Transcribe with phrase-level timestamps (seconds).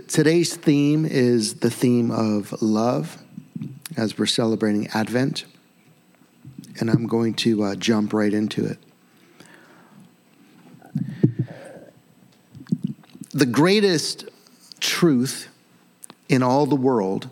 [0.00, 3.22] today's theme is the theme of love
[3.96, 5.44] as we're celebrating Advent.
[6.80, 8.78] And I'm going to uh, jump right into it.
[13.30, 14.28] The greatest
[14.80, 15.48] truth
[16.28, 17.28] in all the world,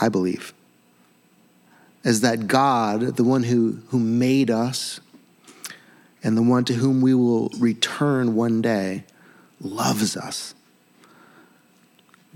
[0.00, 0.52] I believe,
[2.02, 5.00] is that God, the one who, who made us
[6.22, 9.04] and the one to whom we will return one day,
[9.60, 10.54] loves us.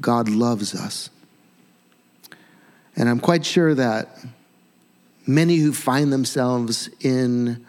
[0.01, 1.11] God loves us.
[2.97, 4.19] And I'm quite sure that
[5.27, 7.65] many who find themselves in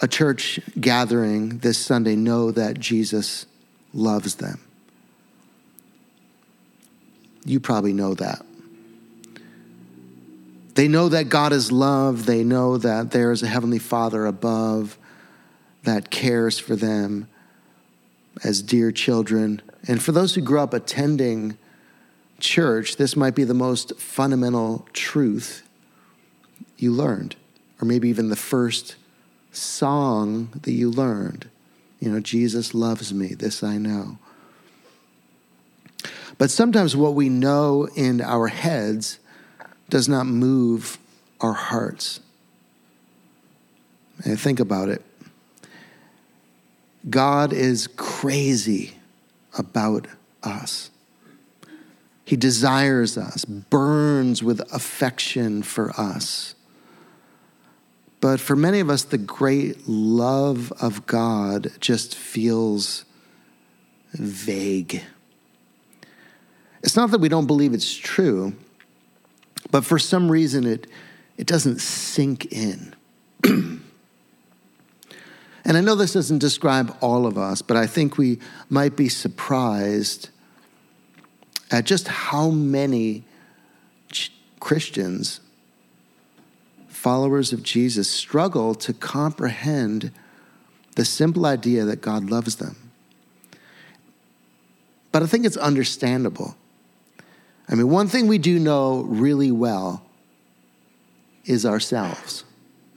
[0.00, 3.46] a church gathering this Sunday know that Jesus
[3.92, 4.60] loves them.
[7.44, 8.44] You probably know that.
[10.74, 12.26] They know that God is love.
[12.26, 14.96] They know that there is a Heavenly Father above
[15.82, 17.28] that cares for them
[18.44, 19.60] as dear children.
[19.86, 21.56] And for those who grew up attending
[22.38, 25.62] church, this might be the most fundamental truth
[26.76, 27.36] you learned,
[27.80, 28.96] or maybe even the first
[29.52, 31.48] song that you learned.
[31.98, 34.18] You know, Jesus loves me, this I know.
[36.38, 39.18] But sometimes what we know in our heads
[39.90, 40.98] does not move
[41.40, 42.20] our hearts.
[44.24, 45.04] And think about it.
[47.08, 48.94] God is crazy
[49.56, 50.06] about
[50.42, 50.90] us.
[52.24, 56.54] He desires us, burns with affection for us.
[58.20, 63.04] But for many of us, the great love of God just feels
[64.12, 65.02] vague.
[66.82, 68.54] It's not that we don't believe it's true,
[69.70, 70.86] but for some reason it,
[71.36, 72.94] it doesn't sink in.
[75.70, 79.08] And I know this doesn't describe all of us, but I think we might be
[79.08, 80.28] surprised
[81.70, 83.22] at just how many
[84.58, 85.38] Christians,
[86.88, 90.10] followers of Jesus, struggle to comprehend
[90.96, 92.74] the simple idea that God loves them.
[95.12, 96.56] But I think it's understandable.
[97.68, 100.04] I mean, one thing we do know really well
[101.44, 102.42] is ourselves,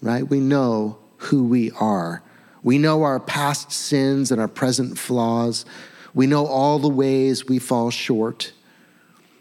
[0.02, 0.28] right?
[0.28, 2.24] We know who we are
[2.64, 5.66] we know our past sins and our present flaws.
[6.14, 8.54] We know all the ways we fall short.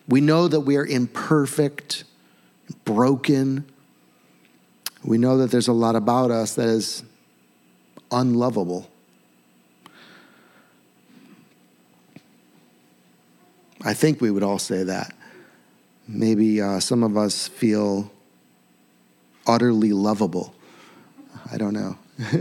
[0.08, 2.04] We know that we are imperfect,
[2.84, 3.64] broken.
[5.04, 7.04] We know that there's a lot about us that is
[8.10, 8.90] unlovable.
[13.84, 15.14] I think we would all say that.
[16.08, 18.10] Maybe uh, some of us feel
[19.46, 20.54] utterly lovable.
[21.50, 21.98] I don't know.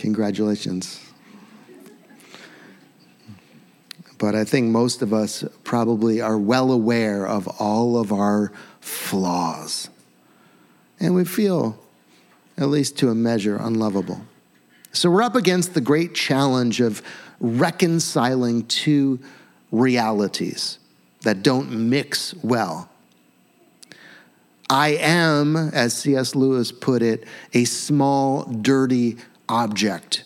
[0.00, 0.98] Congratulations.
[4.16, 8.50] But I think most of us probably are well aware of all of our
[8.80, 9.90] flaws.
[10.98, 11.78] And we feel,
[12.56, 14.22] at least to a measure, unlovable.
[14.92, 17.02] So we're up against the great challenge of
[17.38, 19.20] reconciling two
[19.70, 20.78] realities
[21.24, 22.88] that don't mix well.
[24.70, 26.34] I am, as C.S.
[26.34, 29.18] Lewis put it, a small, dirty
[29.50, 30.24] object.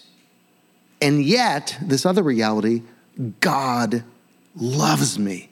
[1.01, 2.83] And yet, this other reality,
[3.41, 4.05] God
[4.55, 5.51] loves me.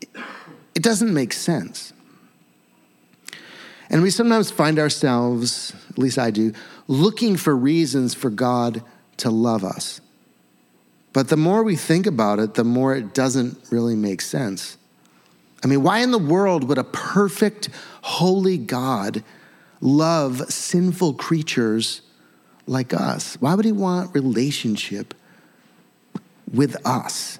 [0.00, 1.92] It doesn't make sense.
[3.90, 6.52] And we sometimes find ourselves, at least I do,
[6.88, 8.82] looking for reasons for God
[9.18, 10.00] to love us.
[11.12, 14.76] But the more we think about it, the more it doesn't really make sense.
[15.62, 17.68] I mean, why in the world would a perfect,
[18.02, 19.22] holy God
[19.80, 22.02] love sinful creatures
[22.66, 23.36] like us?
[23.40, 25.14] Why would he want relationship
[26.52, 27.38] with us?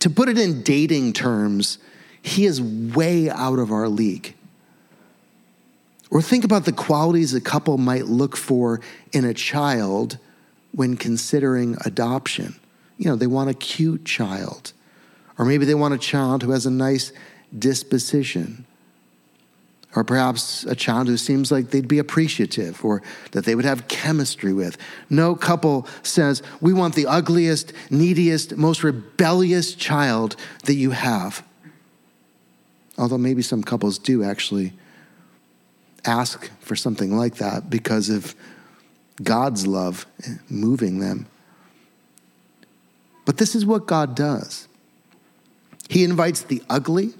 [0.00, 1.78] To put it in dating terms,
[2.22, 4.34] he is way out of our league.
[6.10, 8.80] Or think about the qualities a couple might look for
[9.12, 10.18] in a child
[10.72, 12.54] when considering adoption.
[12.98, 14.72] You know, they want a cute child,
[15.38, 17.12] or maybe they want a child who has a nice
[17.58, 18.66] disposition
[19.94, 23.02] or perhaps a child who seems like they'd be appreciative or
[23.32, 24.78] that they would have chemistry with.
[25.10, 31.46] No couple says, We want the ugliest, neediest, most rebellious child that you have.
[32.96, 34.72] Although maybe some couples do actually
[36.04, 38.34] ask for something like that because of
[39.22, 40.06] God's love
[40.48, 41.26] moving them.
[43.24, 44.68] But this is what God does
[45.88, 47.12] He invites the ugly,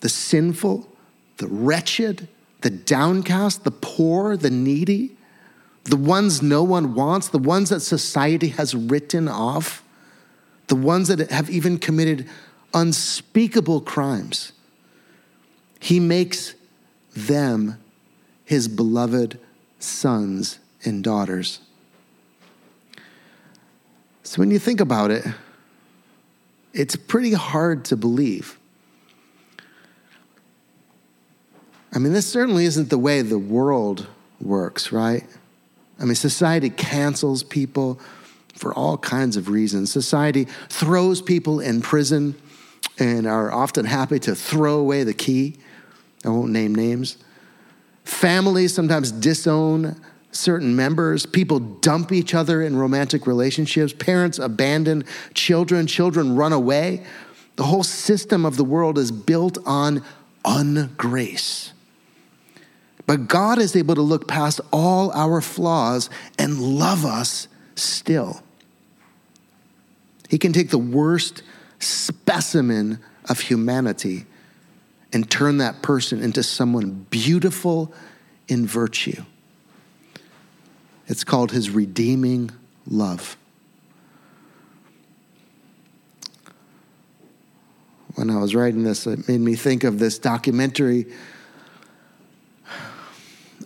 [0.00, 0.91] the sinful,
[1.38, 2.28] the wretched,
[2.60, 5.16] the downcast, the poor, the needy,
[5.84, 9.82] the ones no one wants, the ones that society has written off.
[10.68, 12.26] the ones that have even committed
[12.72, 14.52] unspeakable crimes.
[15.80, 16.54] He makes
[17.14, 17.78] them
[18.46, 19.38] his beloved
[19.78, 21.60] sons and daughters.
[24.22, 25.26] So when you think about it,
[26.72, 28.58] it's pretty hard to believe.
[31.94, 34.06] I mean, this certainly isn't the way the world
[34.40, 35.24] works, right?
[36.00, 38.00] I mean, society cancels people
[38.54, 39.92] for all kinds of reasons.
[39.92, 42.34] Society throws people in prison
[42.98, 45.56] and are often happy to throw away the key.
[46.24, 47.18] I won't name names.
[48.04, 50.00] Families sometimes disown
[50.32, 51.26] certain members.
[51.26, 53.92] People dump each other in romantic relationships.
[53.92, 55.04] Parents abandon
[55.34, 55.86] children.
[55.86, 57.04] Children run away.
[57.56, 60.02] The whole system of the world is built on
[60.44, 61.72] ungrace.
[63.06, 66.08] But God is able to look past all our flaws
[66.38, 68.42] and love us still.
[70.28, 71.42] He can take the worst
[71.78, 74.26] specimen of humanity
[75.12, 77.92] and turn that person into someone beautiful
[78.48, 79.24] in virtue.
[81.06, 82.50] It's called his redeeming
[82.86, 83.36] love.
[88.14, 91.06] When I was writing this, it made me think of this documentary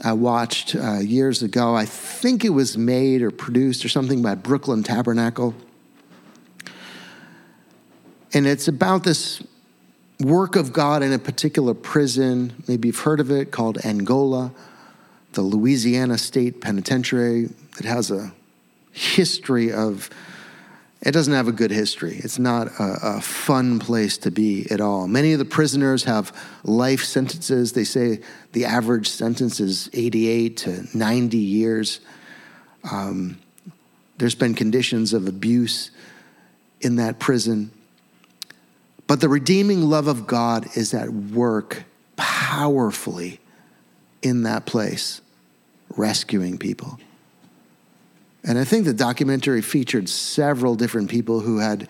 [0.02, 1.74] I watched uh, years ago.
[1.74, 5.54] I think it was made or produced or something by Brooklyn Tabernacle.
[8.32, 9.42] And it's about this
[10.20, 12.52] work of God in a particular prison.
[12.68, 14.52] Maybe you've heard of it called Angola,
[15.32, 17.48] the Louisiana State Penitentiary.
[17.78, 18.32] It has a
[18.92, 20.10] history of
[21.02, 22.16] it doesn't have a good history.
[22.16, 25.06] It's not a, a, fun place to be at all.
[25.06, 27.72] Many of the prisoners have life sentences.
[27.72, 28.20] They say
[28.52, 32.00] the average sentence is 88 to 90 years.
[32.90, 33.38] Um,
[34.16, 35.90] there's been conditions of abuse
[36.80, 37.70] in that prison.
[39.06, 41.84] But the redeeming love of God is at work
[42.16, 43.38] powerfully
[44.22, 45.20] in that place,
[45.96, 46.98] rescuing people.
[48.46, 51.88] And I think the documentary featured several different people who had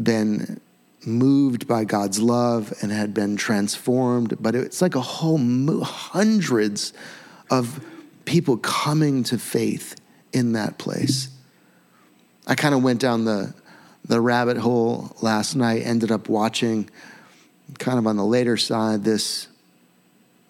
[0.00, 0.60] been
[1.06, 4.36] moved by God's love and had been transformed.
[4.40, 6.92] But it's like a whole mo- hundreds
[7.50, 7.82] of
[8.26, 9.98] people coming to faith
[10.34, 11.30] in that place.
[12.46, 13.54] I kind of went down the
[14.04, 15.82] the rabbit hole last night.
[15.84, 16.88] Ended up watching,
[17.78, 19.48] kind of on the later side, this.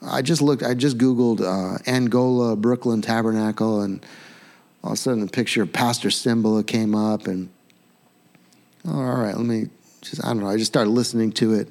[0.01, 0.63] I just looked.
[0.63, 4.05] I just googled uh, Angola Brooklyn Tabernacle and
[4.83, 7.49] all of a sudden the picture of Pastor Cymbala came up, and
[8.87, 9.69] oh, all right, let me
[10.03, 11.69] just, I don't know, I just started listening to it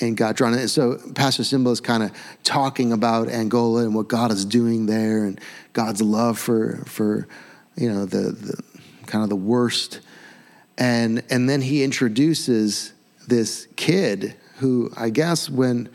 [0.00, 0.68] and got drawn in.
[0.68, 2.12] So Pastor Cymbala is kind of
[2.42, 5.40] talking about Angola and what God is doing there and
[5.72, 7.28] God's love for, for
[7.76, 8.62] you know, the, the
[9.06, 10.00] kind of the worst.
[10.78, 12.92] And, and then he introduces
[13.28, 15.88] this kid who I guess when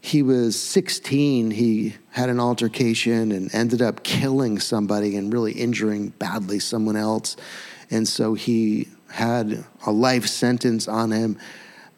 [0.00, 6.10] he was 16, he had an altercation and ended up killing somebody and really injuring
[6.10, 7.36] badly someone else.
[7.90, 11.38] And so he had a life sentence on him.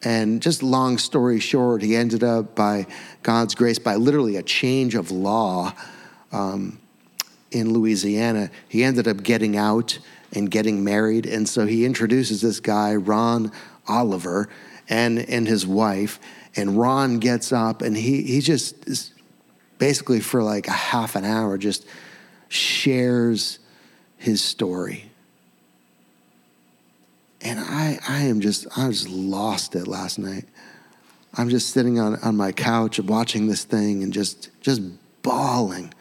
[0.03, 2.87] And just long story short, he ended up, by
[3.21, 5.73] God's grace, by literally a change of law
[6.31, 6.79] um,
[7.51, 9.99] in Louisiana, he ended up getting out
[10.33, 11.27] and getting married.
[11.27, 13.51] And so he introduces this guy, Ron
[13.87, 14.49] Oliver,
[14.89, 16.19] and, and his wife
[16.55, 19.11] and Ron gets up and he he just is
[19.77, 21.85] basically for like a half an hour just
[22.49, 23.59] shares
[24.17, 25.09] his story.
[27.41, 30.45] And I I am just I just lost it last night.
[31.33, 34.81] I'm just sitting on, on my couch watching this thing and just just
[35.23, 35.93] bawling,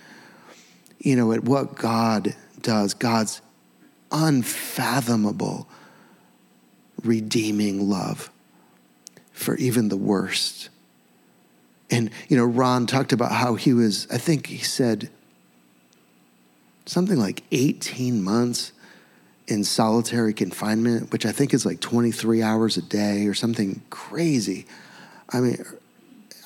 [0.99, 3.41] you know, at what God does, God's
[4.11, 5.69] unfathomable
[7.05, 8.31] redeeming love
[9.41, 10.69] for even the worst.
[11.91, 15.11] And, you know, Ron talked about how he was, I think he said
[16.87, 18.73] something like 18 months
[19.49, 24.67] in solitary confinement, which I think is like 23 hours a day or something crazy.
[25.31, 25.65] I mean,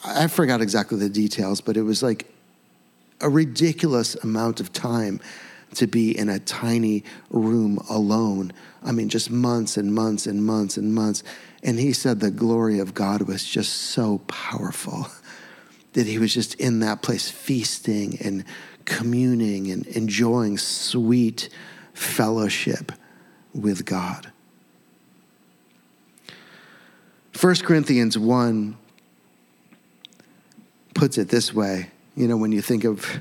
[0.04, 2.32] I forgot exactly the details, but it was like
[3.20, 5.20] a ridiculous amount of time
[5.74, 8.52] to be in a tiny room alone.
[8.82, 11.22] I mean, just months and months and months and months.
[11.62, 15.08] And he said the glory of God was just so powerful
[15.92, 18.44] that he was just in that place feasting and
[18.84, 21.48] communing and enjoying sweet
[21.92, 22.92] fellowship
[23.54, 24.30] with God.
[27.40, 28.76] 1 Corinthians 1
[30.94, 33.20] puts it this way you know, when you think of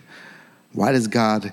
[0.72, 1.51] why does God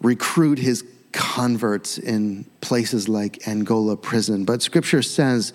[0.00, 4.44] recruit his converts in places like Angola prison.
[4.44, 5.52] But scripture says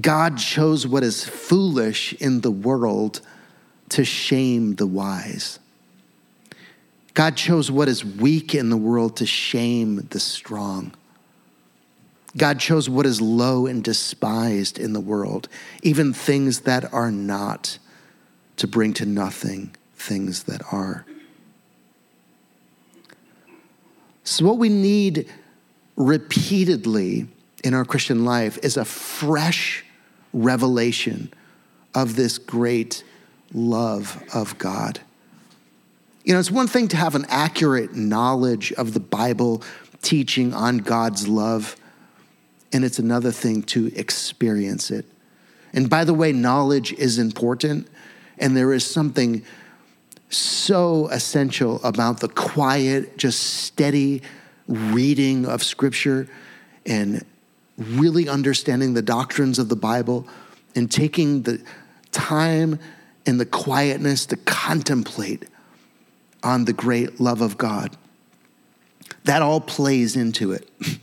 [0.00, 3.20] God chose what is foolish in the world
[3.90, 5.60] to shame the wise.
[7.14, 10.92] God chose what is weak in the world to shame the strong.
[12.36, 15.48] God chose what is low and despised in the world,
[15.82, 17.78] even things that are not,
[18.56, 21.06] to bring to nothing things that are.
[24.36, 25.32] So, what we need
[25.96, 27.26] repeatedly
[27.64, 29.82] in our Christian life is a fresh
[30.34, 31.32] revelation
[31.94, 33.02] of this great
[33.54, 35.00] love of God.
[36.22, 39.62] You know, it's one thing to have an accurate knowledge of the Bible
[40.02, 41.74] teaching on God's love,
[42.74, 45.06] and it's another thing to experience it.
[45.72, 47.88] And by the way, knowledge is important,
[48.36, 49.46] and there is something
[50.28, 54.22] so essential about the quiet, just steady
[54.68, 56.28] reading of Scripture
[56.84, 57.24] and
[57.78, 60.26] really understanding the doctrines of the Bible
[60.74, 61.62] and taking the
[62.12, 62.78] time
[63.26, 65.46] and the quietness to contemplate
[66.42, 67.96] on the great love of God.
[69.24, 70.68] That all plays into it.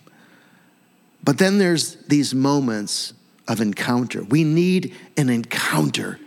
[1.24, 3.13] But then there's these moments
[3.48, 4.24] of encounter.
[4.24, 6.20] We need an encounter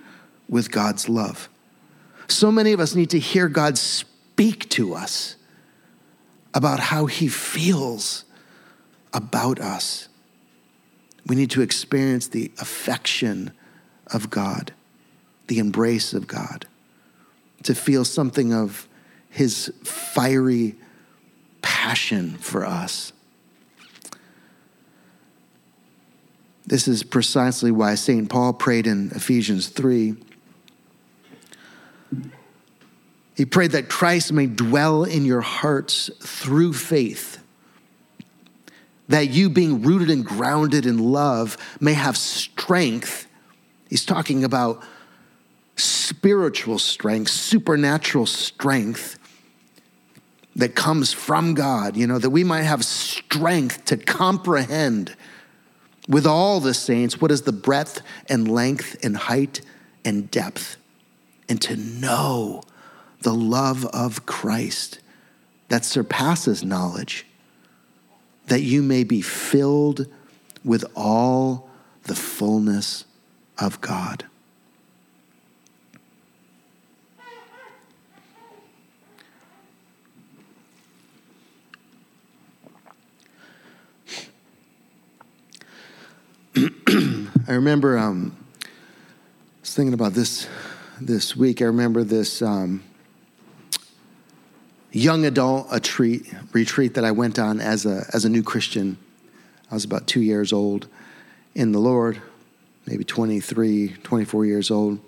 [0.48, 1.48] with God's love.
[2.28, 5.36] So many of us need to hear God speak to us
[6.52, 8.24] about how he feels
[9.12, 10.08] about us.
[11.26, 13.52] We need to experience the affection
[14.08, 14.72] of God,
[15.48, 16.66] the embrace of God,
[17.62, 18.88] to feel something of
[19.28, 20.76] his fiery
[21.62, 23.12] passion for us.
[26.66, 28.28] This is precisely why St.
[28.28, 30.16] Paul prayed in Ephesians 3
[33.36, 37.38] He prayed that Christ may dwell in your hearts through faith,
[39.08, 43.26] that you, being rooted and grounded in love, may have strength.
[43.90, 44.82] He's talking about
[45.76, 49.18] spiritual strength, supernatural strength
[50.56, 55.14] that comes from God, you know, that we might have strength to comprehend
[56.08, 58.00] with all the saints what is the breadth
[58.30, 59.60] and length and height
[60.06, 60.78] and depth,
[61.50, 62.62] and to know
[63.26, 65.00] the love of Christ
[65.66, 67.26] that surpasses knowledge,
[68.46, 70.06] that you may be filled
[70.64, 71.68] with all
[72.04, 73.04] the fullness
[73.58, 74.26] of God.
[86.56, 88.68] I remember um, I
[89.62, 90.46] was thinking about this
[91.00, 91.60] this week.
[91.60, 92.84] I remember this um,
[94.96, 98.96] young adult a treat, retreat that I went on as a, as a new Christian.
[99.70, 100.88] I was about two years old
[101.54, 102.20] in the Lord,
[102.86, 105.00] maybe 23, 24 years old.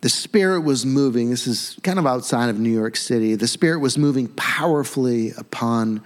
[0.00, 1.30] The Spirit was moving.
[1.30, 3.36] This is kind of outside of New York City.
[3.36, 6.02] The Spirit was moving powerfully upon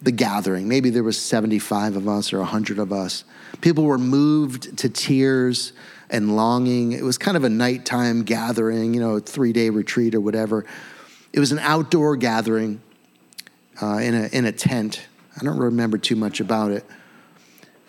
[0.00, 0.68] the gathering.
[0.68, 3.24] Maybe there was 75 of us or 100 of us.
[3.60, 5.72] People were moved to tears
[6.10, 6.92] and longing.
[6.92, 10.64] It was kind of a nighttime gathering, you know, a three day retreat or whatever.
[11.32, 12.80] It was an outdoor gathering
[13.80, 15.06] uh, in, a, in a tent.
[15.40, 16.84] I don't remember too much about it.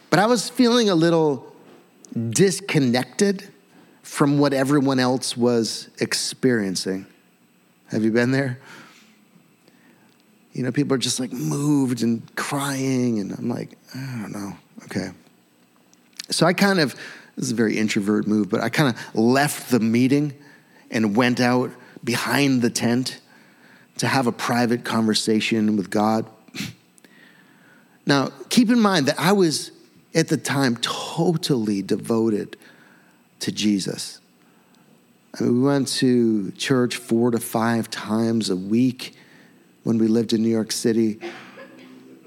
[0.09, 1.53] But I was feeling a little
[2.29, 3.47] disconnected
[4.01, 7.05] from what everyone else was experiencing.
[7.89, 8.59] Have you been there?
[10.53, 14.57] You know, people are just like moved and crying, and I'm like, I don't know.
[14.85, 15.11] Okay.
[16.31, 16.95] So I kind of
[17.39, 20.33] this is a very introvert move, but I kind of left the meeting
[20.91, 21.71] and went out
[22.03, 23.21] behind the tent
[23.99, 26.25] to have a private conversation with God.
[28.05, 29.71] Now, keep in mind that I was
[30.13, 32.57] at the time totally devoted
[33.39, 34.19] to Jesus.
[35.39, 39.15] I mean, we went to church four to five times a week
[39.83, 41.21] when we lived in New York City.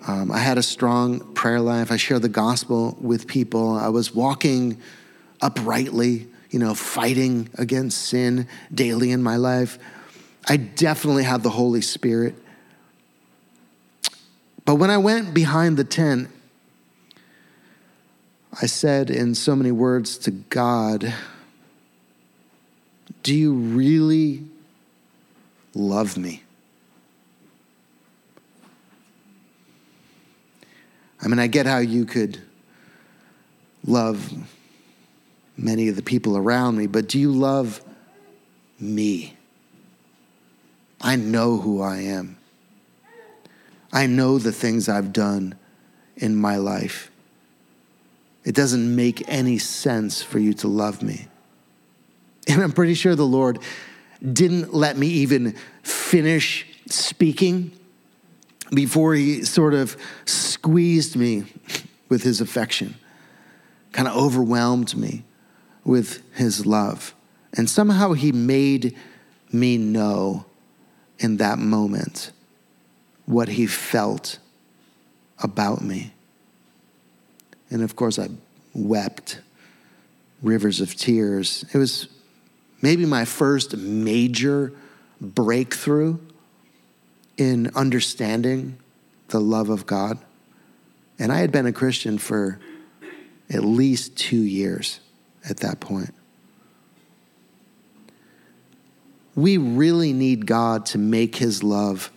[0.07, 1.93] Um, I had a strong prayer life.
[1.93, 3.77] I shared the gospel with people.
[3.77, 4.81] I was walking
[5.43, 9.79] uprightly, you know, fighting against sin daily in my life.
[10.49, 12.35] I definitely have the Holy Spirit.
[14.65, 16.29] But when I went behind the tent,
[18.61, 21.13] I said in so many words to God,
[23.23, 24.45] Do you really
[25.75, 26.43] love me?
[31.21, 32.43] I mean, I get how you could
[33.85, 34.33] love
[35.57, 37.83] many of the people around me, but do you love
[38.79, 39.37] me?
[41.01, 42.39] I know who I am.
[43.93, 45.57] I know the things I've done
[46.17, 47.11] in my life.
[48.45, 51.27] It doesn't make any sense for you to love me.
[52.49, 53.59] And I'm pretty sure the Lord
[54.21, 57.73] didn't let me even finish speaking
[58.75, 61.45] before he sort of squeezed me
[62.09, 62.95] with his affection,
[63.93, 65.25] kind of overwhelmed me
[65.85, 67.15] with his love.
[67.57, 68.97] And somehow he made
[69.51, 70.47] me know
[71.19, 72.33] in that moment
[73.27, 74.39] what he felt
[75.43, 76.13] about me.
[77.71, 78.29] And of course, I
[78.75, 79.41] wept
[80.43, 81.65] rivers of tears.
[81.73, 82.09] It was
[82.81, 84.73] maybe my first major
[85.21, 86.19] breakthrough
[87.37, 88.77] in understanding
[89.29, 90.19] the love of God.
[91.19, 92.59] And I had been a Christian for
[93.51, 95.01] at least two years
[95.49, 96.15] at that point.
[99.35, 102.11] We really need God to make his love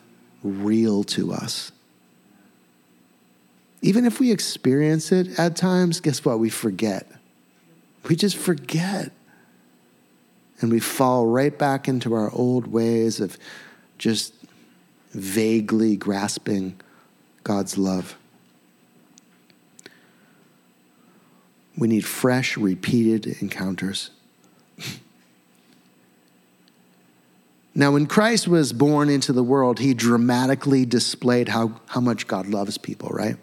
[0.43, 1.71] real to us.
[3.81, 6.39] Even if we experience it at times, guess what?
[6.39, 7.07] We forget.
[8.09, 9.11] We just forget.
[10.59, 13.37] And we fall right back into our old ways of
[13.97, 14.33] just
[15.11, 16.79] vaguely grasping
[17.43, 18.17] God's love.
[21.77, 24.11] We need fresh, repeated encounters.
[27.75, 32.47] now, when Christ was born into the world, he dramatically displayed how, how much God
[32.47, 33.35] loves people, right?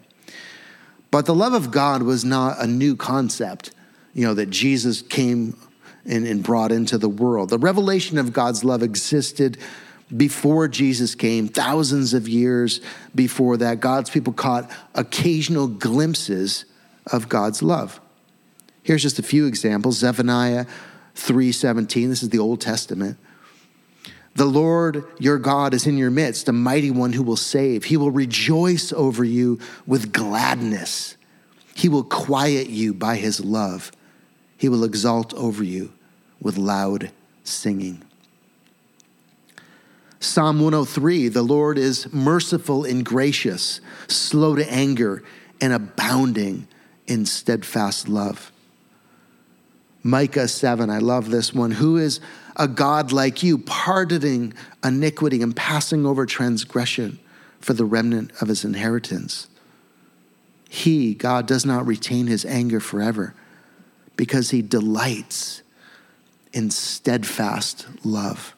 [1.11, 3.71] But the love of God was not a new concept,
[4.15, 5.55] you know, that Jesus came
[6.05, 7.49] and, and brought into the world.
[7.49, 9.59] The revelation of God's love existed
[10.15, 12.81] before Jesus came, thousands of years
[13.15, 13.79] before that.
[13.79, 16.65] God's people caught occasional glimpses
[17.11, 17.99] of God's love.
[18.83, 19.97] Here's just a few examples.
[19.97, 20.65] Zephaniah
[21.15, 22.09] 3:17.
[22.09, 23.17] This is the Old Testament.
[24.35, 27.85] The Lord your God is in your midst, a mighty one who will save.
[27.85, 31.15] He will rejoice over you with gladness.
[31.75, 33.91] He will quiet you by his love.
[34.57, 35.93] He will exalt over you
[36.41, 37.11] with loud
[37.43, 38.03] singing.
[40.19, 45.21] Psalm 103 The Lord is merciful and gracious, slow to anger,
[45.61, 46.67] and abounding
[47.07, 48.52] in steadfast love.
[50.03, 51.71] Micah 7, I love this one.
[51.71, 52.19] Who is
[52.57, 57.19] a God like you, pardoning iniquity and passing over transgression
[57.61, 59.47] for the remnant of his inheritance?
[60.69, 63.33] He, God, does not retain his anger forever
[64.17, 65.61] because he delights
[66.51, 68.55] in steadfast love.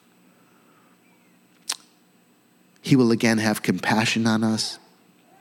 [2.82, 4.78] He will again have compassion on us.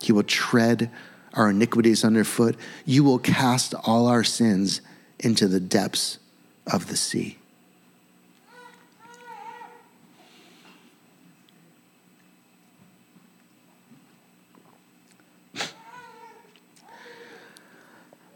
[0.01, 0.91] He will tread
[1.33, 2.55] our iniquities underfoot.
[2.85, 4.81] You will cast all our sins
[5.19, 6.19] into the depths
[6.67, 7.37] of the sea.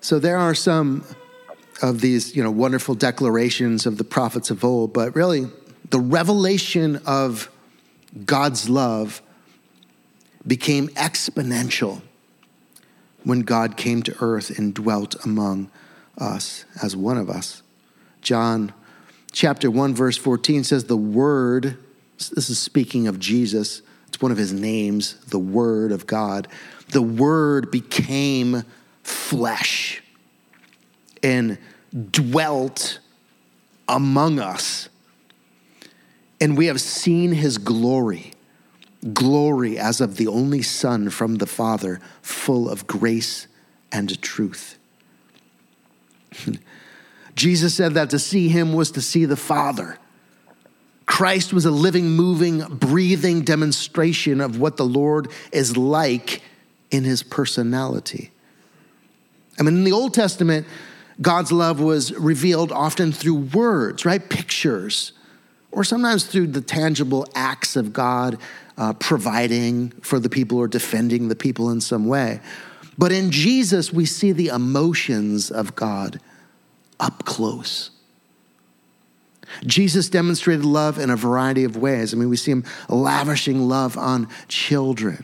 [0.01, 1.05] So there are some
[1.83, 5.47] of these, you know, wonderful declarations of the prophets of old, but really
[5.91, 7.51] the revelation of
[8.25, 9.21] God's love
[10.47, 12.01] became exponential
[13.23, 15.69] when God came to earth and dwelt among
[16.19, 17.63] us as one of us.
[18.21, 18.73] John
[19.31, 21.77] chapter 1, verse 14 says, The Word,
[22.17, 26.47] this is speaking of Jesus, it's one of his names, the Word of God.
[26.89, 28.63] The Word became
[29.03, 30.01] flesh
[31.21, 31.57] and
[32.11, 32.99] dwelt
[33.87, 34.89] among us.
[36.41, 38.33] And we have seen his glory,
[39.13, 43.47] glory as of the only Son from the Father, full of grace
[43.91, 44.78] and truth.
[47.35, 49.97] Jesus said that to see him was to see the Father.
[51.05, 56.41] Christ was a living, moving, breathing demonstration of what the Lord is like
[56.91, 58.31] in his personality.
[59.59, 60.67] I mean, in the Old Testament,
[61.21, 64.27] God's love was revealed often through words, right?
[64.29, 65.13] Pictures,
[65.71, 68.37] or sometimes through the tangible acts of God
[68.77, 72.39] uh, providing for the people or defending the people in some way.
[72.99, 76.19] But in Jesus, we see the emotions of God
[76.99, 77.91] up close.
[79.65, 82.13] Jesus demonstrated love in a variety of ways.
[82.13, 85.23] I mean, we see him lavishing love on children.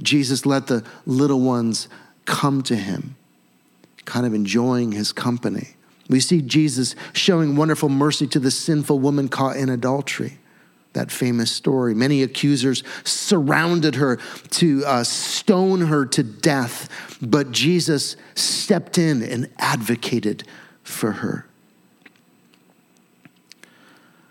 [0.00, 1.88] Jesus let the little ones
[2.24, 3.16] come to him,
[4.04, 5.70] kind of enjoying his company.
[6.08, 10.38] We see Jesus showing wonderful mercy to the sinful woman caught in adultery
[10.92, 11.94] that famous story.
[11.94, 14.16] Many accusers surrounded her
[14.50, 16.88] to uh, stone her to death,
[17.22, 20.44] but Jesus stepped in and advocated
[20.82, 21.46] for her.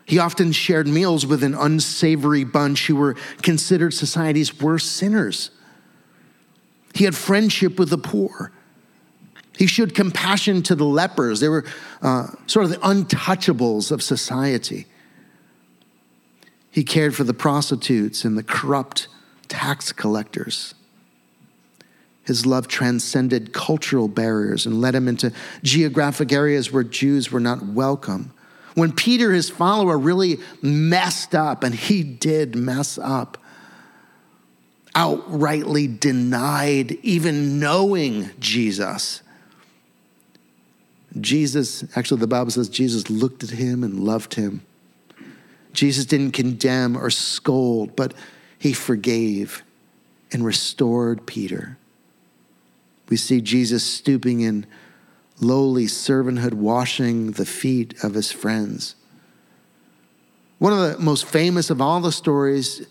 [0.06, 5.52] He often shared meals with an unsavory bunch who were considered society's worst sinners.
[6.95, 8.52] He had friendship with the poor.
[9.58, 11.41] He showed compassion to the lepers.
[11.41, 11.63] They were
[12.02, 14.88] uh, sort of the untouchables of society.
[16.71, 19.08] He cared for the prostitutes and the corrupt
[19.47, 20.75] tax collectors.
[22.23, 27.65] His love transcended cultural barriers and led him into geographic areas where Jews were not
[27.65, 28.32] welcome.
[28.75, 33.39] When Peter, his follower, really messed up, and he did mess up,
[34.95, 39.23] outrightly denied even knowing Jesus.
[41.19, 44.62] Jesus, actually, the Bible says Jesus looked at him and loved him.
[45.73, 48.13] Jesus didn't condemn or scold, but
[48.58, 49.63] he forgave
[50.32, 51.77] and restored Peter.
[53.10, 54.65] We see Jesus stooping in
[55.39, 58.95] lowly servanthood, washing the feet of his friends.
[60.60, 62.86] One of the most famous of all the stories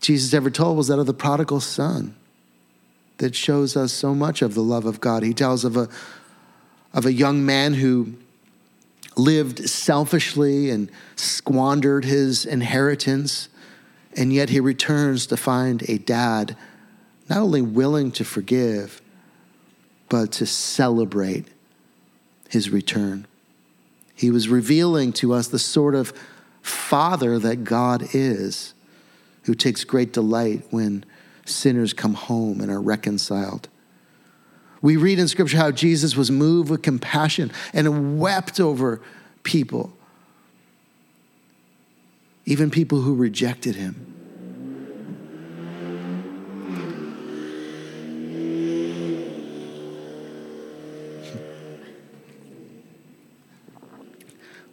[0.00, 2.14] Jesus ever told was that of the prodigal son
[3.18, 5.22] that shows us so much of the love of God.
[5.22, 5.88] He tells of a,
[6.92, 8.14] of a young man who
[9.16, 13.48] lived selfishly and squandered his inheritance,
[14.16, 16.56] and yet he returns to find a dad
[17.28, 19.00] not only willing to forgive,
[20.08, 21.46] but to celebrate
[22.48, 23.26] his return.
[24.14, 26.12] He was revealing to us the sort of
[26.62, 28.74] father that God is,
[29.44, 31.04] who takes great delight when
[31.44, 33.68] sinners come home and are reconciled.
[34.84, 39.00] We read in Scripture how Jesus was moved with compassion and wept over
[39.42, 39.94] people,
[42.44, 43.94] even people who rejected him.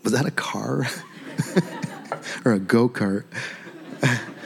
[0.04, 0.88] Was that a car
[2.44, 3.24] or a go kart?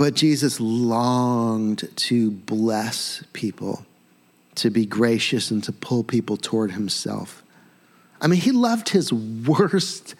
[0.00, 3.84] but Jesus longed to bless people,
[4.54, 7.42] to be gracious, and to pull people toward himself.
[8.18, 10.14] I mean, he loved his worst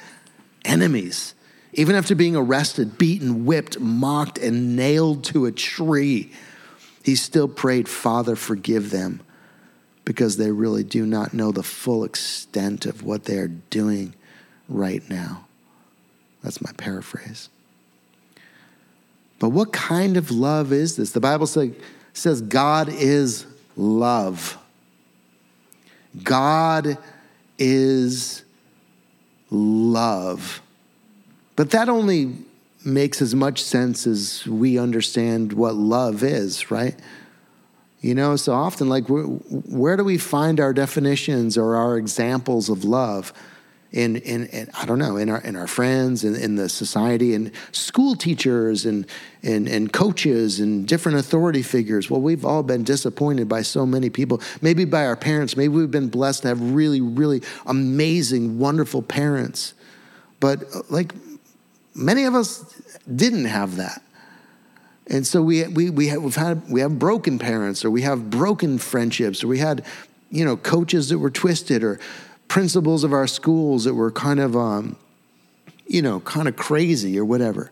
[0.66, 1.34] enemies.
[1.72, 6.30] Even after being arrested, beaten, whipped, mocked, and nailed to a tree,
[7.02, 9.22] he still prayed, Father, forgive them
[10.04, 14.14] because they really do not know the full extent of what they are doing
[14.68, 15.46] right now.
[16.42, 17.48] That's my paraphrase.
[19.40, 21.10] But what kind of love is this?
[21.10, 21.72] The Bible say,
[22.12, 24.56] says God is love.
[26.22, 26.98] God
[27.58, 28.44] is
[29.50, 30.62] love.
[31.56, 32.36] But that only
[32.84, 36.94] makes as much sense as we understand what love is, right?
[38.00, 42.84] You know, so often, like, where do we find our definitions or our examples of
[42.84, 43.32] love?
[43.92, 47.34] In, in, in I don't know, in our, in our friends, in, in the society,
[47.34, 49.04] and school teachers, and,
[49.42, 52.08] and, and coaches, and different authority figures.
[52.08, 55.56] Well, we've all been disappointed by so many people, maybe by our parents.
[55.56, 59.74] Maybe we've been blessed to have really, really amazing, wonderful parents.
[60.38, 61.12] But, uh, like,
[61.92, 62.80] many of us
[63.12, 64.02] didn't have that.
[65.08, 68.30] And so we, we, we have, we've had, we have broken parents or we have
[68.30, 69.84] broken friendships or we had,
[70.30, 71.98] you know, coaches that were twisted or
[72.50, 74.96] principals of our schools that were kind of, um,
[75.86, 77.70] you know, kind of crazy or whatever.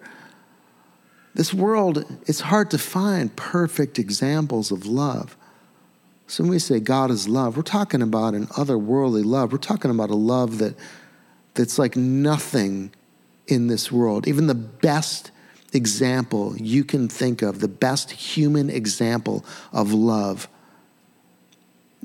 [1.35, 5.37] This world, it's hard to find perfect examples of love.
[6.29, 9.51] So when we say God is love, we're talking about an otherworldly love.
[9.51, 10.77] We're talking about a love that,
[11.55, 12.93] that's like nothing
[13.49, 14.29] in this world.
[14.29, 15.33] Even the best
[15.73, 20.49] example you can think of, the best human example of love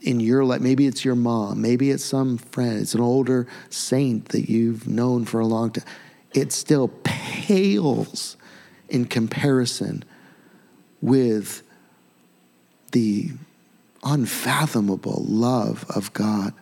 [0.04, 0.62] in your life.
[0.62, 5.26] Maybe it's your mom, maybe it's some friend, it's an older saint that you've known
[5.26, 5.86] for a long time.
[6.34, 8.38] It still pales
[8.90, 10.04] in comparison
[11.02, 11.64] with
[12.92, 13.32] the
[14.04, 16.54] unfathomable love of God.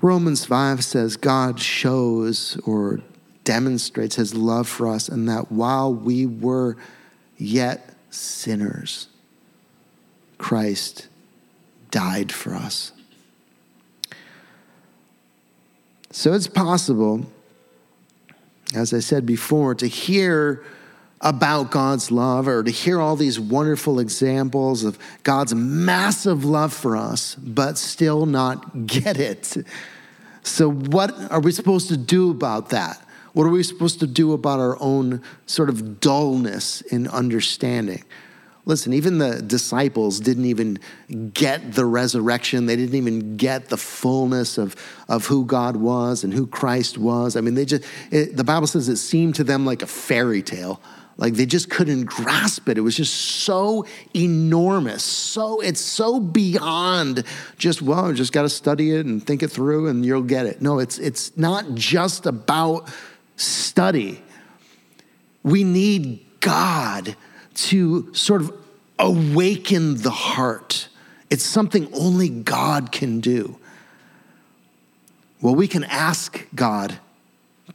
[0.00, 3.00] Romans 5 says God shows or
[3.44, 6.76] demonstrates his love for us, and that while we were
[7.36, 9.08] yet sinners,
[10.38, 11.08] Christ
[11.92, 12.90] died for us.
[16.10, 17.24] So it's possible,
[18.74, 20.64] as I said before, to hear
[21.20, 26.96] about God's love or to hear all these wonderful examples of God's massive love for
[26.96, 29.56] us, but still not get it.
[30.42, 33.00] So, what are we supposed to do about that?
[33.32, 38.02] What are we supposed to do about our own sort of dullness in understanding?
[38.64, 40.78] Listen, even the disciples didn't even
[41.34, 42.66] get the resurrection.
[42.66, 44.76] They didn't even get the fullness of,
[45.08, 47.34] of who God was and who Christ was.
[47.34, 50.42] I mean, they just, it, the Bible says it seemed to them like a fairy
[50.42, 50.80] tale.
[51.16, 52.78] Like they just couldn't grasp it.
[52.78, 55.02] It was just so enormous.
[55.02, 57.24] So it's so beyond
[57.58, 60.46] just, well, you just got to study it and think it through and you'll get
[60.46, 60.62] it.
[60.62, 62.88] No, it's it's not just about
[63.36, 64.22] study.
[65.42, 67.16] We need God
[67.54, 68.52] to sort of
[68.98, 70.88] awaken the heart.
[71.30, 73.58] It's something only God can do.
[75.40, 76.98] Well, we can ask God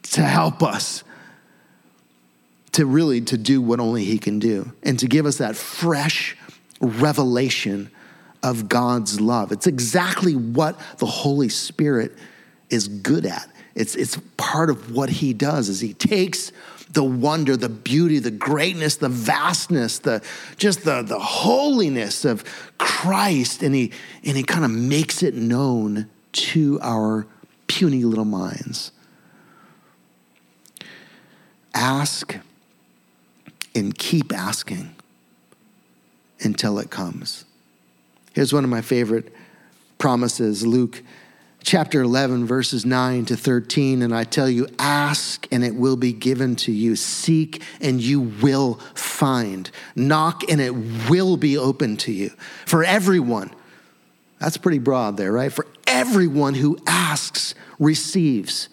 [0.03, 1.03] to help us
[2.73, 6.37] to really to do what only he can do and to give us that fresh
[6.79, 7.89] revelation
[8.43, 9.51] of God's love.
[9.51, 12.13] It's exactly what the Holy Spirit
[12.69, 13.49] is good at.
[13.77, 16.51] It's, it's part of what he does is he takes
[16.89, 20.23] the wonder, the beauty, the greatness, the vastness, the
[20.57, 22.43] just the, the holiness of
[22.79, 23.91] Christ, and he
[24.23, 27.27] and he kind of makes it known to our
[27.67, 28.91] puny little minds.
[31.75, 32.35] Ask
[33.75, 34.95] and keep asking
[36.39, 37.45] until it comes.
[38.33, 39.31] Here's one of my favorite
[39.99, 41.03] promises Luke
[41.67, 44.01] chapter 11, verses 9 to 13.
[44.01, 46.95] And I tell you, ask and it will be given to you.
[46.95, 49.69] Seek and you will find.
[49.93, 50.73] Knock and it
[51.09, 52.29] will be open to you.
[52.65, 53.53] For everyone,
[54.39, 55.51] that's pretty broad there, right?
[55.51, 58.69] For everyone who asks receives.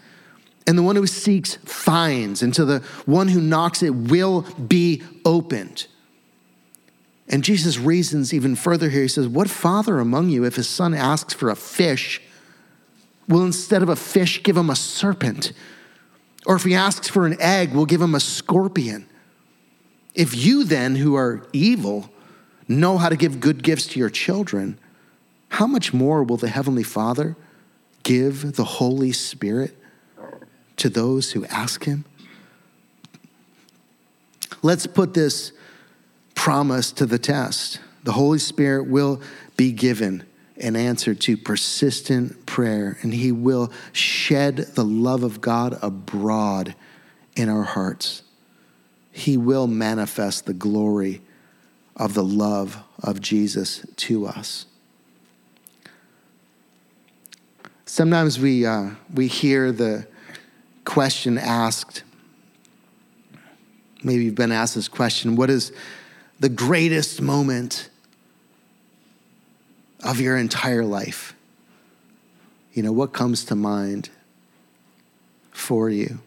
[0.64, 2.42] And the one who seeks finds.
[2.42, 5.88] And to the one who knocks, it will be opened.
[7.28, 9.02] And Jesus reasons even further here.
[9.02, 12.20] He says, What father among you, if his son asks for a fish,
[13.28, 15.52] will instead of a fish give him a serpent.
[16.46, 19.08] Or if he asks for an egg, we'll give him a scorpion.
[20.14, 22.10] If you then, who are evil,
[22.68, 24.78] know how to give good gifts to your children,
[25.50, 27.37] how much more will the Heavenly Father
[28.02, 29.76] give the Holy Spirit
[30.76, 32.04] to those who ask him?
[34.62, 35.52] Let's put this
[36.34, 37.80] promise to the test.
[38.04, 39.20] The Holy Spirit will
[39.56, 40.24] be given
[40.56, 46.74] an answer to persistent prayer, and He will shed the love of God abroad
[47.36, 48.22] in our hearts.
[49.10, 51.22] He will manifest the glory
[51.96, 54.66] of the love of Jesus to us.
[57.86, 60.06] Sometimes we, uh, we hear the
[60.84, 62.02] question asked.
[64.02, 65.72] Maybe you've been asked this question What is
[66.40, 67.88] the greatest moment
[70.04, 71.34] of your entire life.
[72.72, 74.10] You know, what comes to mind
[75.50, 76.20] for you?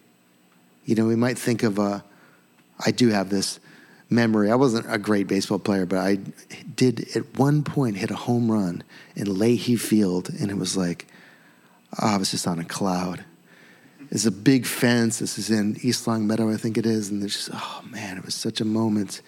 [0.86, 2.04] You know, we might think of a,
[2.84, 3.60] I do have this
[4.10, 4.50] memory.
[4.50, 6.16] I wasn't a great baseball player, but I
[6.76, 8.84] did at one point hit a home run
[9.16, 11.06] in Leahy Field, and it was like,
[11.94, 13.24] ah, oh, I was just on a cloud.
[14.10, 15.20] It's a big fence.
[15.20, 18.24] This is in East Longmeadow, I think it is, and there's just, oh man, it
[18.24, 19.22] was such a moment.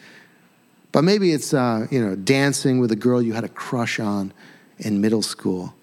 [0.91, 4.33] But maybe it's, uh, you know, dancing with a girl you had a crush on
[4.79, 5.75] in middle school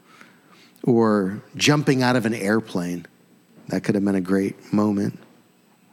[0.83, 3.07] or jumping out of an airplane.
[3.69, 5.19] That could have been a great moment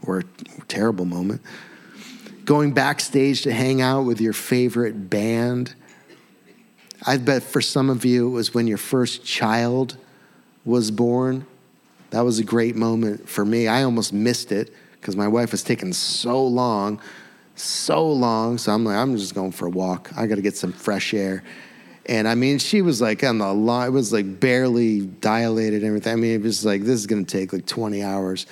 [0.06, 0.24] or a
[0.68, 1.42] terrible moment.
[2.46, 5.76] Going backstage to hang out with your favorite band.
[7.06, 9.98] I bet for some of you it was when your first child
[10.66, 11.46] was born.
[12.12, 13.68] That was a great moment for me.
[13.68, 17.02] I almost missed it because my wife was taking so long
[17.56, 18.58] so long.
[18.58, 20.12] So I'm like, I'm just going for a walk.
[20.16, 21.44] I got to get some fresh air.
[22.06, 25.88] And I mean, she was like on the line, it was like barely dilated and
[25.88, 26.14] everything.
[26.14, 28.46] I mean, it was like, this is going to take like 20 hours.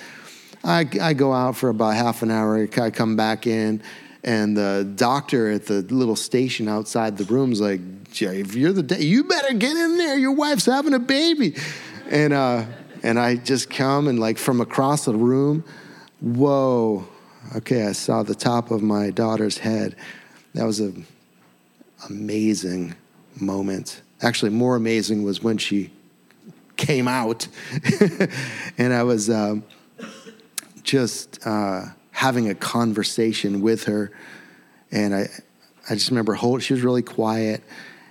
[0.64, 2.68] I, I go out for about half an hour.
[2.80, 3.82] I come back in,
[4.22, 7.80] and the doctor at the little station outside the room's like,
[8.14, 10.16] if you're the, day, you better get in there.
[10.16, 11.56] Your wife's having a baby.
[12.08, 12.64] And, uh,
[13.02, 15.64] and I just come and like from across the room,
[16.20, 17.08] whoa,
[17.56, 19.96] okay, I saw the top of my daughter's head.
[20.54, 21.06] That was an
[22.08, 22.94] amazing
[23.40, 24.02] moment.
[24.20, 25.90] Actually, more amazing was when she
[26.76, 27.48] came out,
[28.78, 29.64] and I was um,
[30.82, 34.12] just uh, having a conversation with her,
[34.90, 35.28] and I,
[35.88, 37.62] I just remember hold, she was really quiet,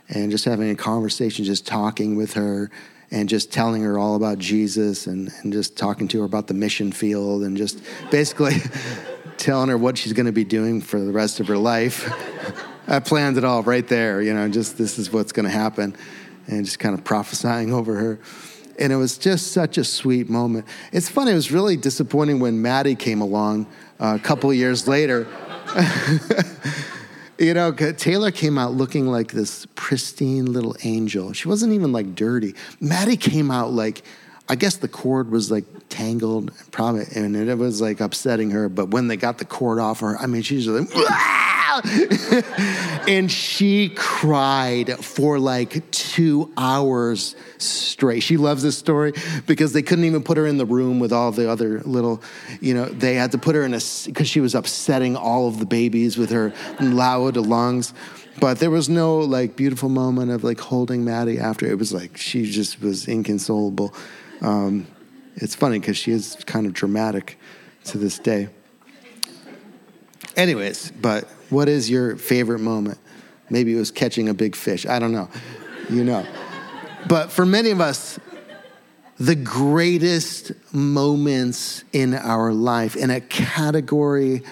[0.10, 2.70] and just having a conversation, just talking with her,
[3.12, 6.54] and just telling her all about Jesus, and, and just talking to her about the
[6.54, 8.56] mission field, and just basically
[9.38, 12.10] telling her what she's going to be doing for the rest of her life.
[12.88, 15.96] I planned it all right there, you know, just this is what's going to happen,
[16.48, 18.20] and just kind of prophesying over her.
[18.80, 20.66] And it was just such a sweet moment.
[20.92, 23.68] It's funny, it was really disappointing when Maddie came along
[24.00, 25.28] uh, a couple years later.
[27.38, 31.34] you know, Taylor came out looking like this pristine little angel.
[31.34, 32.56] She wasn't even like dirty.
[32.80, 34.04] Maddie came out like,
[34.50, 38.70] I guess the cord was like tangled, probably, and it was like upsetting her.
[38.70, 40.90] But when they got the cord off her, I mean, she's like,
[43.08, 48.22] and she cried for like two hours straight.
[48.24, 49.14] She loves this story
[49.46, 52.22] because they couldn't even put her in the room with all the other little,
[52.60, 55.60] you know, they had to put her in a, because she was upsetting all of
[55.60, 57.94] the babies with her loud lungs.
[58.40, 61.68] But there was no like beautiful moment of like holding Maddie after.
[61.68, 63.94] It was like she just was inconsolable.
[64.42, 64.88] Um,
[65.36, 67.40] it's funny because she is kind of dramatic
[67.86, 68.50] to this day.
[70.36, 73.00] Anyways, but what is your favorite moment?
[73.50, 74.86] Maybe it was catching a big fish.
[74.86, 75.30] I don't know.
[75.90, 76.26] You know.
[77.08, 78.20] But for many of us,
[79.20, 84.44] the greatest moments in our life, in a category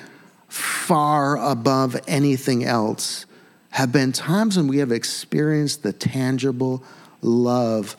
[0.47, 3.25] far above anything else,
[3.71, 6.83] have been times when we have experienced the tangible
[7.21, 7.95] love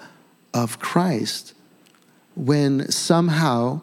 [0.52, 1.54] of Christ.
[2.34, 3.82] When somehow,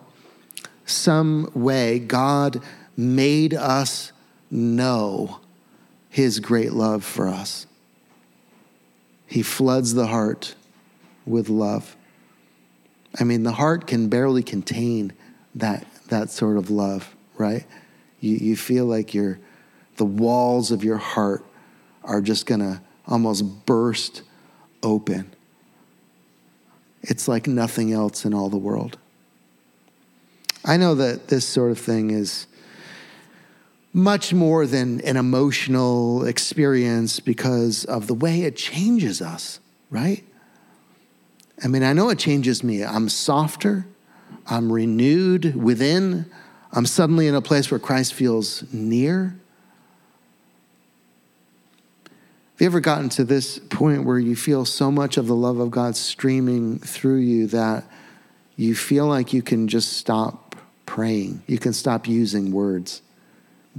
[0.86, 2.62] some way, God
[2.96, 4.12] made us
[4.50, 5.40] know
[6.10, 7.68] his great love for us.
[9.28, 10.56] He floods the heart
[11.26, 11.96] with love.
[13.20, 15.14] I mean, the heart can barely contain
[15.56, 17.66] that, that sort of love, right?
[18.20, 19.38] You, you feel like you
[19.98, 21.44] the walls of your heart
[22.04, 24.22] are just going to almost burst
[24.82, 25.34] open.
[27.08, 28.98] It's like nothing else in all the world.
[30.64, 32.48] I know that this sort of thing is
[33.94, 40.24] much more than an emotional experience because of the way it changes us, right?
[41.64, 42.84] I mean, I know it changes me.
[42.84, 43.88] I'm softer,
[44.46, 46.30] I'm renewed within,
[46.74, 49.40] I'm suddenly in a place where Christ feels near.
[52.58, 55.60] Have you ever gotten to this point where you feel so much of the love
[55.60, 57.84] of God streaming through you that
[58.56, 60.56] you feel like you can just stop
[60.88, 61.44] praying?
[61.46, 63.04] You can stop using words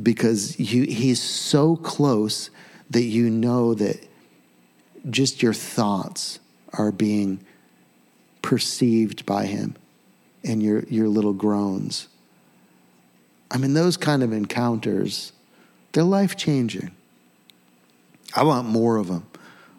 [0.00, 2.50] because you, he's so close
[2.90, 3.98] that you know that
[5.10, 6.38] just your thoughts
[6.72, 7.44] are being
[8.42, 9.74] perceived by him
[10.44, 12.06] and your, your little groans.
[13.50, 15.32] I mean, those kind of encounters,
[15.90, 16.92] they're life changing.
[18.34, 19.26] I want more of them.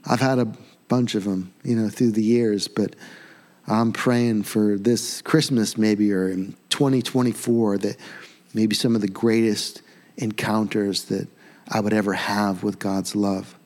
[0.06, 0.52] I've had a
[0.88, 2.96] bunch of them, you know, through the years, but
[3.68, 7.98] I'm praying for this Christmas maybe or in 2024 that
[8.54, 9.82] maybe some of the greatest
[10.18, 11.28] encounters that
[11.70, 13.58] I would ever have with God's love.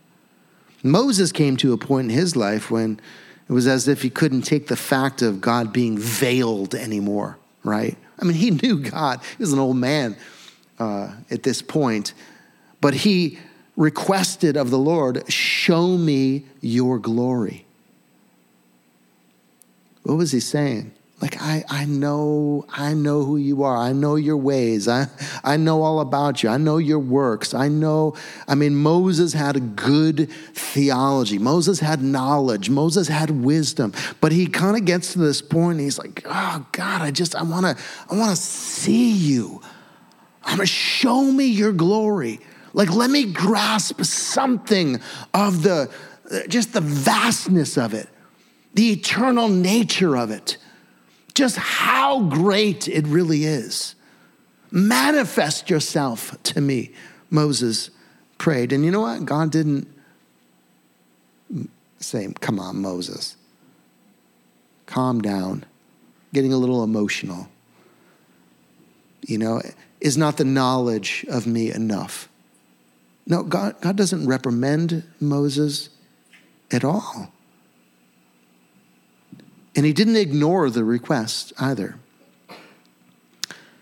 [0.83, 2.99] Moses came to a point in his life when
[3.47, 7.97] it was as if he couldn't take the fact of God being veiled anymore, right?
[8.19, 9.21] I mean, he knew God.
[9.37, 10.17] He was an old man
[10.79, 12.13] uh, at this point,
[12.81, 13.39] but he
[13.75, 17.65] requested of the Lord, Show me your glory.
[20.03, 20.91] What was he saying?
[21.23, 23.77] like I, I know i know who you are.
[23.77, 24.89] I know your ways.
[24.89, 25.07] I,
[25.41, 26.49] I know all about you.
[26.49, 27.53] I know your works.
[27.53, 28.15] I know
[28.47, 31.39] i mean moses had a good theology.
[31.39, 32.69] Moses had knowledge.
[32.69, 33.93] Moses had wisdom.
[34.19, 37.36] But he kind of gets to this point and he's like oh god i just
[37.36, 39.62] i want to i want to see you.
[40.43, 42.41] I'm to show me your glory
[42.73, 44.99] like let me grasp something
[45.33, 45.91] of the
[46.47, 48.09] just the vastness of it
[48.73, 50.57] the eternal nature of it
[51.33, 53.95] just how great it really is.
[54.71, 56.91] Manifest yourself to me,
[57.29, 57.89] Moses
[58.38, 58.71] prayed.
[58.71, 59.25] And you know what?
[59.25, 59.88] God didn't
[61.99, 63.38] say, Come on, Moses.
[64.86, 65.65] Calm down.
[66.33, 67.47] Getting a little emotional.
[69.21, 69.62] You know,
[70.01, 72.27] is not the knowledge of me enough?
[73.25, 75.89] No, God, God doesn't reprimand Moses
[76.71, 77.31] at all.
[79.75, 81.95] And he didn't ignore the request either.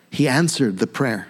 [0.09, 1.27] He answered the prayer.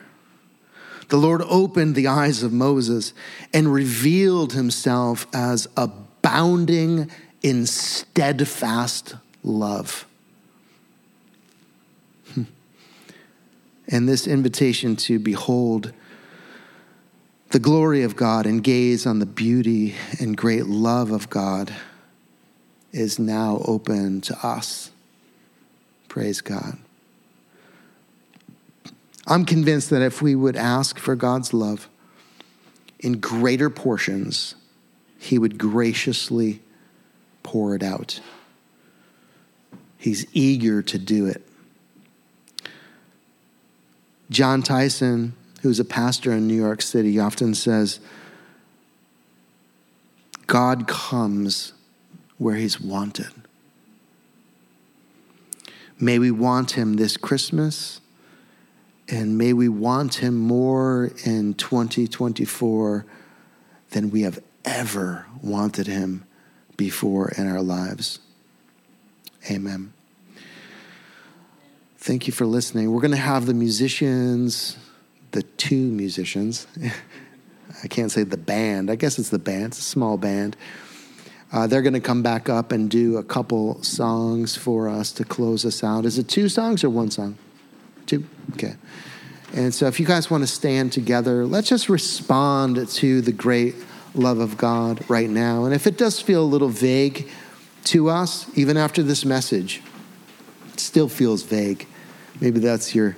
[1.10, 3.14] The Lord opened the eyes of Moses
[3.54, 10.06] and revealed himself as abounding in steadfast love.
[13.94, 15.92] And this invitation to behold
[17.52, 21.74] the glory of God and gaze on the beauty and great love of God
[22.94, 24.90] is now open to us.
[26.08, 26.78] Praise God.
[29.28, 31.90] I'm convinced that if we would ask for God's love
[33.00, 34.56] in greater portions,
[35.20, 36.62] He would graciously
[37.44, 38.22] pour it out.
[39.98, 41.46] He's eager to do it.
[44.30, 48.00] John Tyson, who's a pastor in New York City, often says,
[50.48, 51.74] God comes
[52.38, 53.32] where he's wanted.
[56.00, 58.02] May we want him this Christmas,
[59.08, 63.06] and may we want him more in 2024
[63.92, 66.26] than we have ever wanted him
[66.76, 68.20] before in our lives.
[69.50, 69.94] Amen.
[71.98, 72.92] Thank you for listening.
[72.92, 74.78] We're going to have the musicians,
[75.32, 76.68] the two musicians.
[77.84, 78.92] I can't say the band.
[78.92, 79.66] I guess it's the band.
[79.66, 80.56] It's a small band.
[81.52, 85.26] Uh, they're going to come back up and do a couple songs for us to
[85.26, 86.06] close us out.
[86.06, 87.38] Is it two songs or one song?
[88.06, 88.26] Two?
[88.54, 88.76] Okay.
[89.54, 93.76] And so if you guys want to stand together, let's just respond to the great
[94.16, 95.66] love of God right now.
[95.66, 97.28] And if it does feel a little vague
[97.86, 99.82] to us, even after this message,
[100.72, 101.86] it still feels vague.
[102.40, 103.18] Maybe that's your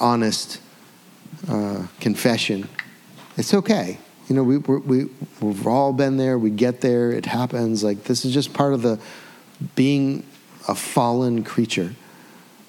[0.00, 0.60] honest
[1.48, 2.68] uh, confession.
[3.36, 3.98] It's okay.
[4.28, 5.08] You know, we, we,
[5.40, 6.38] we've all been there.
[6.38, 7.12] We get there.
[7.12, 7.84] It happens.
[7.84, 8.98] Like, this is just part of the
[9.74, 10.24] being
[10.68, 11.94] a fallen creature.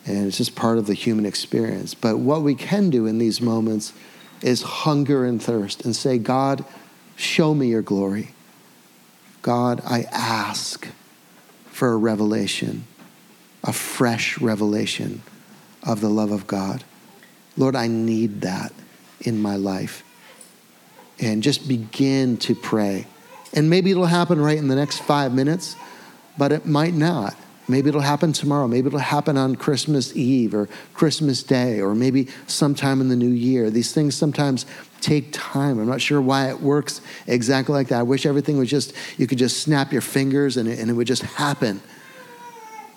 [0.05, 1.93] And it's just part of the human experience.
[1.93, 3.91] But what we can do in these moments
[4.41, 6.63] is hunger and thirst and say, God,
[7.15, 8.29] show me your glory.
[9.41, 10.87] God, I ask
[11.71, 12.85] for a revelation,
[13.63, 15.23] a fresh revelation
[15.83, 16.83] of the love of God.
[17.57, 18.71] Lord, I need that
[19.21, 20.03] in my life
[21.19, 23.07] and just begin to pray.
[23.53, 25.75] And maybe it'll happen right in the next five minutes,
[26.37, 27.35] but it might not.
[27.67, 28.67] Maybe it'll happen tomorrow.
[28.67, 33.29] Maybe it'll happen on Christmas Eve or Christmas Day or maybe sometime in the new
[33.29, 33.69] year.
[33.69, 34.65] These things sometimes
[35.01, 35.79] take time.
[35.79, 37.99] I'm not sure why it works exactly like that.
[37.99, 40.93] I wish everything was just, you could just snap your fingers and it, and it
[40.93, 41.81] would just happen.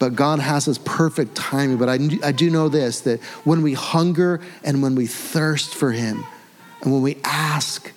[0.01, 1.77] But God has His perfect timing.
[1.77, 5.93] But I, I do know this that when we hunger and when we thirst for
[5.93, 6.25] Him
[6.83, 7.93] and when we ask,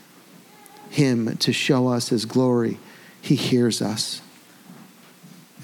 [0.93, 2.77] him to show us His glory,
[3.19, 4.21] He hears us.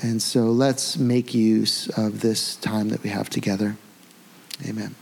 [0.01, 3.77] And so let's make use of this time that we have together.
[4.67, 4.95] Amen.